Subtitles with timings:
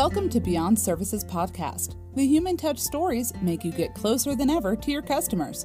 [0.00, 1.96] Welcome to Beyond Services Podcast.
[2.14, 5.58] The human touch stories make you get closer than ever to your customers.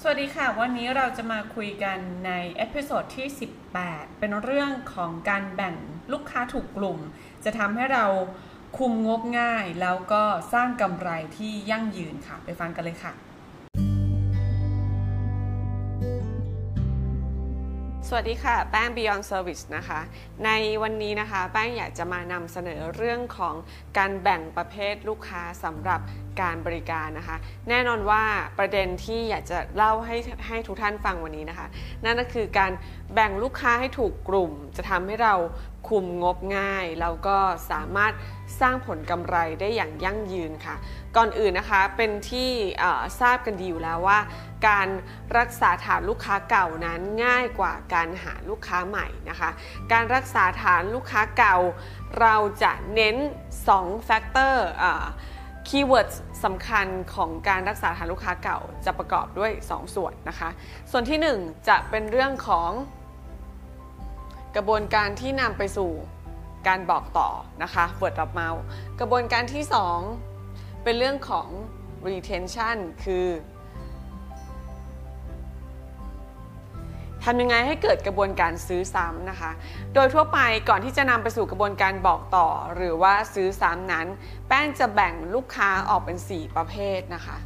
[0.00, 3.28] สวัสดีค่ะ วันนี้เราจะมาคุยกันใน episode ที่
[3.76, 5.74] 18 เป็นเรื่องของการแบ่ง
[6.12, 6.98] ลูกค้าถูกกลุ่ม
[7.44, 8.06] จะทำให้เรา
[8.78, 13.12] คุมงบง่าย แล้วก็สร้างกำไรที่ยั่งยืนค่ะ ไปฟังกันเลยค่ะ
[18.12, 20.00] สวัสดีค่ะ แป้ง Beyond Service นะคะ
[20.44, 20.50] ใน
[20.82, 23.54] วันนี้นะคะ แป้งอยากจะมานำเสนอเรื่องของ
[23.98, 26.00] การแบ่งประเภทลูกค้าสำหรับ
[26.40, 27.36] การบริการนะคะ
[27.68, 28.24] แน่นอนว่า
[28.58, 31.66] ประเด็นที่อยากจะเล่าให้ให้ทุกท่านฟังวันนี้นะคะ
[32.04, 32.72] นั่นก็คือการ
[33.14, 35.34] แบ่งลูกค้าให้ถูกกลุ่ม จะทำให้เรา
[35.88, 37.36] คุมงบง่าย แล้วก็
[37.70, 38.12] สามารถ
[38.60, 40.76] สร้างผลกำไรได้อย่างยั่งยืนค่ะ
[41.16, 42.50] ก่อนอื่นนะคะเป็นที่
[43.20, 44.18] ทราบกันดีอยู่แล้วว่า
[44.68, 44.88] การ
[45.38, 49.50] รักษาฐานลูกค้าเก่านั้นง่ายกว่าการหาลูกค้าใหม่นะคะ
[49.92, 51.58] การรักษาฐานลูกค้าเก่า
[52.20, 53.16] เราจะเน้น
[53.60, 56.10] 2 factor keyword
[56.44, 60.48] สำคัญของการรักษาฐานลูกค้าเก่าจะประกอบด้วย 2 ส่วนนะคะ
[60.90, 62.70] ส่วนที่ 1 จะเป็นเรื่องของ
[64.56, 65.90] กระบวนการที่นำไปสู่
[66.68, 67.28] การบอกต่อ
[67.62, 68.62] นะคะ word of mouth
[69.00, 69.64] กระบวนการที่
[70.24, 71.48] 2 เป็นเรื่องของ
[72.06, 73.28] retention คือ
[77.24, 79.50] ทำยังไงให้เกิดกระบวนการซื้อซ้ำนะคะ
[79.94, 80.38] โดยทั่วไป
[80.68, 84.06] ก่อนที่จะนำไปสู่กระบวนการบอกต่อ หรือว่าซื้อซ้ำนั้น
[84.48, 87.36] แป้งจะแบ่งลูกค้าออกเป็น 4 ประเภทนะคะ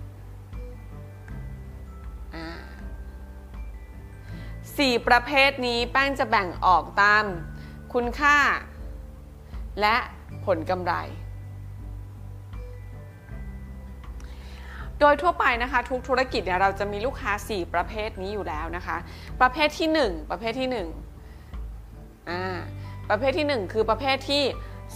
[4.79, 7.25] สี่ประเภทนี้แป้งจะแบ่งออกตาม
[7.95, 8.37] คุณค่า
[9.81, 9.97] และ
[10.47, 10.95] ผลกำไร
[15.01, 18.97] โดยทั่วไปนะคะ ทุกธุรกิจเนี่ยเราจะมีลูกค้า 4 ประเภทนี้อยู่แล้วนะคะ
[19.41, 20.69] ประเภทที่ 1 ประเภทที่
[21.43, 22.45] 1อ่า
[23.11, 24.43] ประเภทที่ 1 คือประเภทที่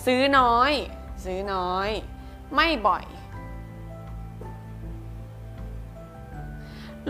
[0.05, 0.73] ซื้อน้อย
[1.25, 1.89] ซื้อน้อย
[2.55, 3.05] ไม่บ่อย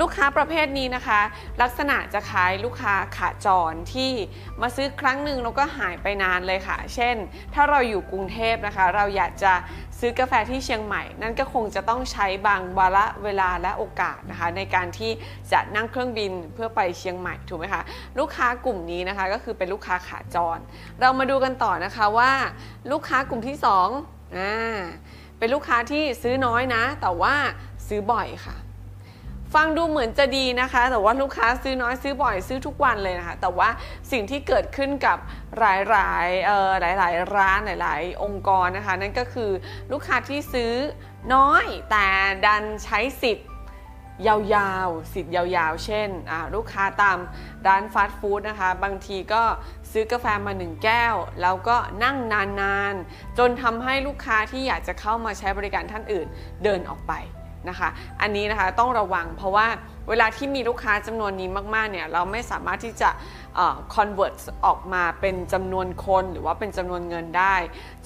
[0.00, 1.20] ลูกค้าประเภทนี้นะคะ
[1.62, 4.12] ลักษณะจะคล้ายลูกค้าขาจรที่
[4.60, 7.16] มาซื้อครั้งหนึ่งแล้วก็หายไปนานเลยค่ะ เช่น
[7.54, 9.52] ถ้าเราอยู่กรุงเทพนะคะ เราอยากจะ
[9.98, 15.10] ซื้อกาแฟที่เชียงใหม่ นั่นก็คงจะต้องใช้บางวาระเวลาและโอกาสนะคะ ในการที่
[15.52, 17.82] จะนั่งเครื่องบินเพื่อไปเชียงใหม่ถูกไหมคะ
[18.18, 20.58] ลูกค้ากลุ่มนี้นะคะก็คือเป็นลูกค้าขาจร
[21.00, 22.32] เรามาดูกันต่อนะคะว่า
[22.92, 23.56] ลูกค้ากลุ่มที่
[23.96, 24.78] 2อ่า
[25.38, 27.34] เป็นลูกค้าที่ซื้อน้อยนะ แต่ว่า
[27.88, 28.56] ซื้อบ่อยค่ะ
[29.54, 33.68] ฟังดูเหมือนจะดีนะคะ แต่ว่าลูกค้าซื้อน้อยซื้อบ่อยซื้อทุกวันเลยนะคะ แต่ว่า
[34.12, 35.18] สิ่งที่เกิดขึ้นกับ
[35.58, 35.62] ห
[35.96, 39.50] ลายๆเอ่อหลายๆร้านหลายๆ องค์กรนะคะ นั่นก็คือ
[39.92, 40.72] ลูกค้าที่ซื้อ
[41.34, 42.06] น้อยแต่
[42.46, 43.48] ดันใช้สิทธิ์
[44.26, 46.08] ยาวๆ สิทธิ์ยาวๆ เช่น
[46.54, 47.18] ลูกค้าตาม
[47.66, 49.42] ร้านฟาสต์ฟู้ดนะคะ บางทีก็
[49.92, 56.26] ซื้อกาแฟมาหนึ่งแก้ว แล้วก็นั่งนานๆ จนทำให้ลูกค้าที่อยากจะเข้ามาใช้บริการท่านอื่น
[56.64, 57.14] เดินออกไป
[57.70, 57.88] นะคะ
[58.20, 59.66] อันนี้นะคะต้องระวังเพราะว่า
[60.08, 63.10] เวลาที่มีลูกค้าจำนวนนี้มากๆเนี่ยเราไม่สามารถที่จะ
[63.94, 64.36] convert
[64.66, 67.54] ออกมาเป็นจำนวนคนหรือว่าเป็นจำนวนเงินได้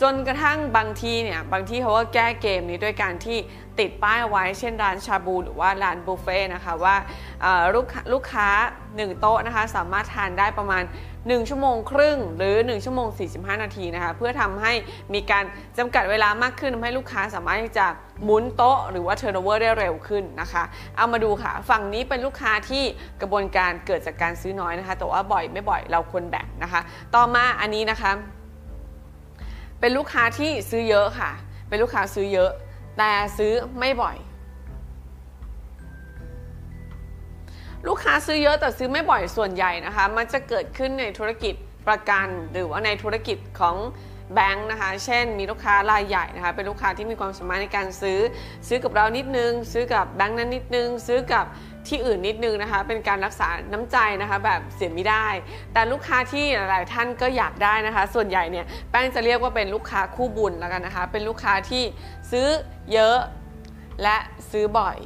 [0.00, 3.38] จนกระทั่งบางทีเนี่ยบางทีเขาก็แก้เกมนี้ด้วยการที่
[3.78, 6.96] ติดป้ายไว้เช่นร้านชาบูหรือว่าร้านบุฟเฟ่นะคะว่า
[7.74, 8.48] ลูกลูกค้า
[8.86, 10.82] 1 โต๊ะนะคะสามารถทานได้ประมาณ
[11.30, 14.72] 1 ชั่วโมงครึ่ง หรือ 1 ชั่วโมง 45 นาทีนะคะเพื่อทำให้
[15.14, 15.44] มีการ
[15.78, 17.86] จำกัดเวลามากขึ้นทำให้ลูกค้าสามารถที่จะ
[18.24, 20.62] หมุนโต๊ะ หรือว่าเทอร์โนเวอร์ได้เร็วขึ้นนะคะ
[20.96, 22.84] เอามาดูค่ะ ฝั่งนี้เป็นลูกค้าที่
[23.20, 26.80] กระบวนการเกิดจากการซื้อน้อยนะคะ แต่ว่าบ่อยไม่บ่อยเราควรแบ่งนะคะ
[27.14, 28.12] ต่อมาอันนี้นะคะ
[29.80, 31.30] เป็นลูกค้าที่ซื้อเยอะค่ะ
[31.68, 32.50] เป็นลูกค้าซื้อเยอะ
[32.98, 34.16] แต่ซื้อไม่บ่อย
[37.86, 41.54] ลูกค้าซื้อเยอะแต่ซื้อไม่บ่อยส่วนใหญ่นะคะ มันจะเกิดขึ้นในธุรกิจ
[41.88, 43.76] ประกันหรือว่าในธุรกิจของ
[44.34, 48.18] แบงค์นะคะ เช่น มีลูกค้ารายใหญ่นะคะ เป็นลูกค้าที่มีความสามารถในการซื้อ
[48.68, 51.44] ซื้อกับเรานิดนึง ซื้อกับแบงค์นั้นนิดนึง ซื้อกับ
[51.88, 55.26] ที่อื่นนิดนึงนะคะ เป็นการรักษาน้ำใจนะคะ แบบเสียไม่ได้
[55.72, 61.84] แต่ลูกค้าที่หลายท่านก็อยากได้นะคะ ส่วนใหญ่เนี่ยแป้งจะเรียกว่าเป็นลูกค้าคู่บุญแล้วกันนะคะ เป็นลูกค้าที่
[62.30, 62.48] ซื้อ
[62.92, 63.18] เยอะ
[64.02, 64.16] และ
[64.50, 64.98] ซื้อบ่อย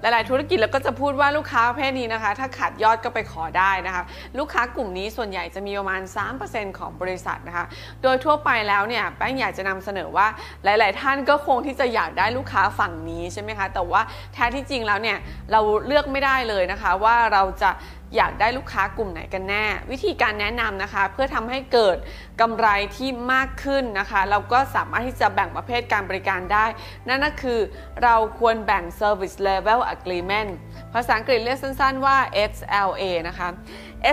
[0.00, 4.02] หลาย ๆ ธุรกิจเราก็จะพูดว่าลูกค้าประเภทนี้นะคะ ถ้าขาดยอดก็ไปขอได้นะคะ
[4.38, 6.02] ลูกค้ากลุ่มนี้ส่วนใหญ่จะมีประมาณ
[6.40, 7.64] 3%ของบริษัทนะคะ
[8.02, 10.26] โดยทั่วไปแล้วเนี่ยแป้งอยากจะนำเสนอว่า
[10.64, 14.00] หลาย ๆ ท่านก็คงที่จะอยากได้ลูกค้าฝั่งนี้ใช่ไหมคะ แต่ว่า
[14.34, 15.18] แท้ที่จริงแล้วเนี่ย
[15.52, 17.70] เราเลือกไม่ได้เลยนะคะว่าเราจะ
[18.16, 21.96] อยากได้ลูกค้ากลุ่มไหนกันแน่ วิธีการแนะนำนะคะ เพื่อทำให้เกิด
[22.40, 26.66] กำไรที่มากขึ้นนะคะ เราก็สามารถที่จะแบ่งประเภทการบริการได้
[27.08, 27.60] นั่นก็คือ
[28.02, 30.50] เราควรแบ่ง Service Level Agreement
[30.94, 32.16] ภาษาอังกฤษเรียกสั้นๆว่า
[32.52, 33.48] SLA นะคะ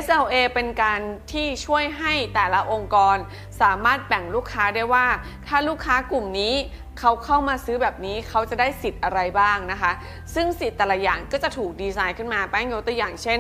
[0.04, 1.00] SLA เป็นการ
[1.32, 3.18] ที่ช่วยให้แต่ละองค์กร
[3.62, 5.08] สามารถแบ่งลูกค้าได้ว่า
[5.48, 6.54] ถ้าลูกค้ากลุ่มนี้
[7.02, 9.92] เขาเข้ามาซื้อแบบนี้เขาจะได้สิทธิ์อะไรบ้างนะคะ
[10.36, 13.40] ซึ่งสิทธิ์แต่ละอย่างก็จะถูกดีไซน์ขึ้นมาแป้งยกตัวอย่างเช่น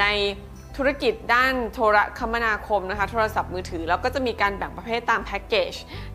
[0.00, 0.06] ใน
[0.76, 5.72] ธุรกิจด้านโทรคมนาคมนะคะ โทรศัพท์มือถือ แล้วก็จะมีการแบ่งประเภทตามแพ็กเกจ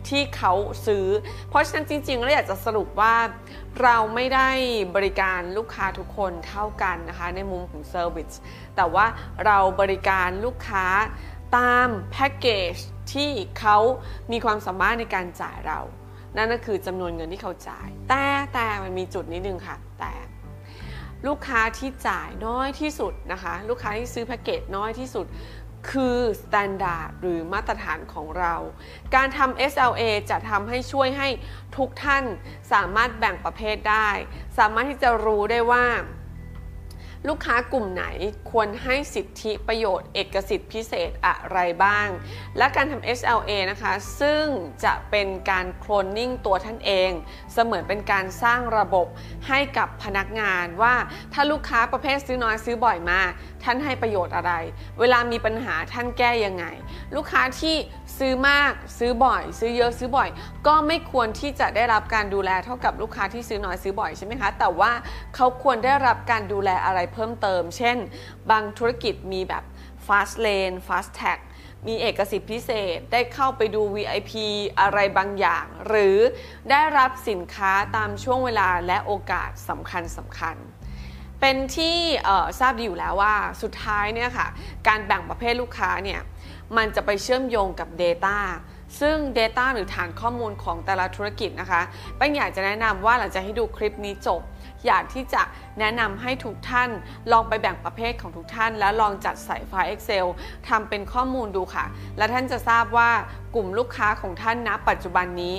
[0.08, 0.52] ที่เขา
[0.86, 1.06] ซื้อ
[1.48, 3.14] เพราะฉะนั้นจริงๆเราอยากจะสรุปว่า
[3.82, 4.48] เราไม่ได้
[4.96, 8.32] บริการลูกค้าทุกคนเท่ากันนะคะ ในมุมของ service
[8.76, 9.06] แต่ว่า
[9.46, 10.86] เราบริการลูกค้า
[11.56, 12.74] ตามแพ็กเกจ
[13.12, 13.78] ที่เขา
[14.32, 15.80] มีความสามารถในการจ่ายเรา
[16.36, 20.12] นั่นก็คือจำนวนเงินที่เขาจ่าย แต่แต่มันมีจุดนิดนึงค่ะ แต่
[21.26, 25.26] ลูกค้าที่จ่ายน้อยที่สุดนะคะ ลูกค้าที่ซื้อแพ็กเกจน้อยที่สุด
[25.90, 28.54] คือ standard หรือมาตรฐานของเรา
[29.14, 31.28] การทำ SLA จะทำให้ช่วยให้
[31.76, 32.24] ทุกท่าน
[32.72, 34.08] สามารถแบ่งประเภทได้
[34.58, 35.84] สามารถที่จะรู้ได้ว่า
[37.28, 38.04] ลูกค้ากลุ่มไหน
[38.50, 42.08] ควรให้สิทธิประโยชน์เอกสิทธิพิเศษอะไรบ้าง
[42.58, 44.44] และการทำ SLA นะคะ ซึ่ง
[44.84, 47.10] จะเป็นการโคลนนิ่งตัวท่านเอง
[47.52, 49.06] เสมือนเป็นการสร้างระบบ
[49.48, 50.94] ให้กับพนักงานว่า
[51.32, 53.20] ถ้าลูกค้าประเภทซื้อน้อยซื้อบ่อยมา
[53.64, 54.52] ท่านให้ประโยชน์อะไร
[55.00, 56.64] เวลามีปัญหาท่านแก้ยังไง
[57.16, 57.76] ลูกค้าที่
[58.18, 60.28] ซื้อมากซื้อบ่อย ซื้อเยอะซื้อบ่อย
[60.66, 64.92] ก็ไม่ควรที่จะได้รับการดูแลเท่ากับลูกค้าที่ซื้อน้อยซื้อบ่อยใช่ไหมคะแต่ว่า
[65.34, 67.96] เขาควรได้รับการดูแลอะไรเพิ่มเติม เช่น
[68.50, 69.64] บางธุรกิจมีแบบ
[70.06, 71.38] fast lane fast tag
[71.86, 74.32] มีเอกสิทธิพิเศษได้เข้าไปดู VIP
[74.80, 76.18] อะไรบางอย่าง หรือ
[76.70, 80.56] ได้รับสินค้าตามช่วงเวลาและโอกาสสำคัญสำคัญ
[81.40, 81.96] เป็นที่
[82.60, 84.48] ทราบดีอยู่แล้วว่าสุดท้ายเนี่ยค่ะ
[84.88, 86.20] การแบ่งประเภทลูกค้าเนี่ย
[86.76, 88.38] มันจะไปเชื่อมโยงกับ Data
[89.00, 91.82] ซึ่ง Data หรือฐานข้อมูลของแต่ละธุรกิจนะคะ
[92.16, 94.40] แป้งอยากจะแนะนำว่าหลังจากให้ดูคลิปนี้จบ
[94.86, 95.42] อยากที่จะ
[95.80, 96.90] แนะนำให้ทุกท่าน
[97.32, 100.26] ลองไปแบ่งประเภทของทุกท่าน แล้วลองจัดใส่ไฟล์ Excel
[100.68, 101.84] ทำเป็นข้อมูลดูค่ะ
[102.18, 103.10] และท่านจะทราบว่า
[103.54, 105.54] กลุ่มลูกค้าของท่านณปัจจุบันนี้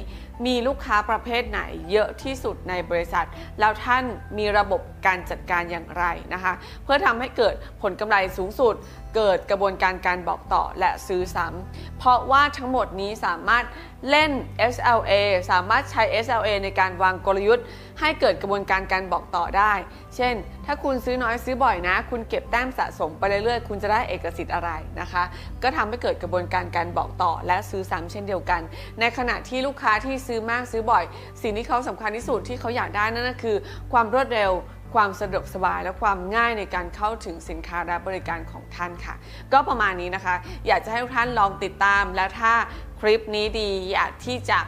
[0.46, 1.62] มีลูกค้าประเภทไหน
[1.92, 3.26] เยอะที่สุดในบริษัท
[3.60, 4.04] แล้วท่าน
[4.38, 6.54] มีระบบการจัดการอย่างไรนะคะ
[6.84, 8.76] เพื่อทำให้เกิดผลกำไรสูงสุด
[9.16, 13.66] เกิดกระบวนการการบอกต่อและซื้อซ้ำเพราะว่าทั้งหมดนี้สามารถ
[14.10, 14.32] เล่น
[14.74, 15.12] SLA
[15.52, 17.66] สามารถใช้ SLA ในการวางกลยุทธ์
[18.00, 19.74] ให้เกิดกระบวนการการบอกต่อได้
[20.16, 24.70] เช่น ถ้าคุณซื้อน้อยซื้อบ่อยนะ คุณเก็บแต้มสะสมไปเรื่อยๆ คุณจะได้เอกสิทธิ์อะไร
[25.02, 25.24] นะคะ
[25.64, 28.62] ก็ทำให้เกิดกระบวนการการบอกต่อและซื้อซ้ำเช่นเดียวกัน
[29.00, 31.04] ในขณะที่ลูกค้าที่ซื้อมากซื้อบ่อย
[31.42, 33.58] สิ่งที่เขาสำคัญที่สุดที่เขาอยากได้นั่นก็คือ
[33.94, 34.52] ความรวดเร็ว
[34.96, 39.16] ความสะดวกสบายและความง่ายในการเข้าถึงสินค้าและบริการของท่านค่ะ
[39.54, 40.36] ก็ประมาณนี้นะคะ
[40.68, 42.54] อยากจะให้ทุกท่านลองติดตาม และถ้า
[43.00, 44.60] คลิปนี้ดีอยากที่จะ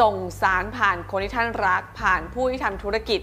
[0.00, 3.20] ส่งสารผ่านคนที่ท่านรักผ่านผู้ที่ทำธุรกิจ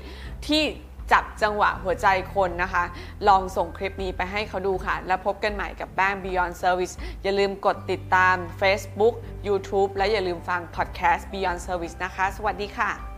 [0.47, 0.63] ที่
[1.11, 2.83] จับจังหวะหัวใจคนนะคะ
[3.27, 9.15] ลองส่งคลิปนี้ไปให้เขาดูค่ะ แล้วพบกันใหม่กับแป้ง Beyond Service อย่าลืมกดติดตาม Facebook
[9.47, 13.08] YouTube และอย่าลืมฟัง Podcast Beyond Service นะคะ สวัสดีค่ะ